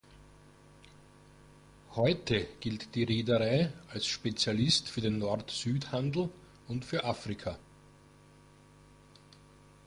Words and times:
Heute 1.91 2.47
gilt 2.59 2.95
die 2.95 3.03
Reederei 3.03 3.71
als 3.93 4.07
Spezialist 4.07 4.89
für 4.89 4.99
den 5.01 5.19
Nord-Süd-Handel 5.19 6.29
und 6.67 6.85
für 6.85 7.03
Afrika. 7.03 7.59